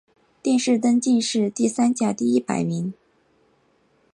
[0.41, 2.91] 殿试登进士第三甲第一百名。